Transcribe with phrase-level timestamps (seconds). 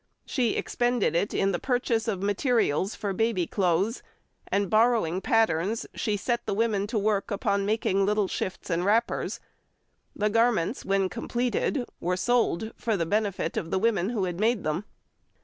[0.25, 4.01] She expended it in the purchase of materials for baby clothes,
[4.47, 9.39] and borrowing patterns, she set the women to work upon making little shifts and wrappers.
[10.15, 14.63] The garments, when completed, were sold for the benefit of the women who had made
[14.63, 14.85] them.